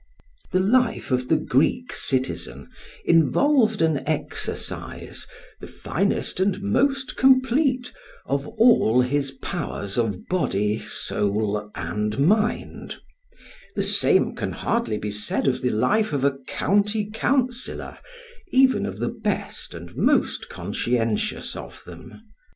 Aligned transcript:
The 0.49 0.59
life 0.59 1.11
of 1.11 1.27
the 1.27 1.35
Greek 1.37 1.93
citizen 1.93 2.69
involved 3.05 3.83
an 3.83 3.99
exercise, 4.07 5.27
the 5.59 5.67
finest 5.67 6.39
and 6.39 6.59
most 6.59 7.15
complete, 7.15 7.93
of 8.25 8.47
all 8.47 9.01
his 9.01 9.29
powers 9.29 9.99
of 9.99 10.27
body, 10.27 10.79
soul, 10.79 11.69
and 11.75 12.17
mind; 12.17 12.95
the 13.75 13.83
same 13.83 14.33
can 14.35 14.53
hardly 14.53 14.97
be 14.97 15.11
said 15.11 15.47
of 15.47 15.61
the 15.61 15.69
life 15.69 16.13
of 16.13 16.23
a 16.23 16.35
county 16.47 17.07
councillor, 17.07 17.99
even 18.47 18.87
of 18.87 18.97
the 18.97 19.09
best 19.09 19.75
and 19.75 19.95
most 19.95 20.49
conscientious 20.49 21.55
of 21.55 21.83
them. 21.85 22.23